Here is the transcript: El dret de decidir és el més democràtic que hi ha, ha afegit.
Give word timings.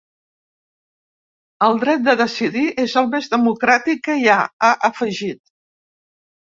El 1.67 1.77
dret 1.83 2.07
de 2.09 2.17
decidir 2.23 2.65
és 2.87 2.97
el 3.03 3.13
més 3.13 3.31
democràtic 3.37 4.03
que 4.09 4.21
hi 4.21 4.27
ha, 4.37 4.43
ha 4.71 4.75
afegit. 4.93 5.43